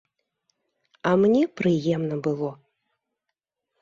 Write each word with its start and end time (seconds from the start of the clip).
А 1.09 1.11
мне 1.23 1.43
прыемна 1.61 2.15
было. 2.29 2.51